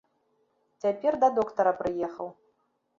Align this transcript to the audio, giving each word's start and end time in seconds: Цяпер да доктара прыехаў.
Цяпер 0.87 1.13
да 1.25 1.31
доктара 1.39 1.77
прыехаў. 1.85 2.37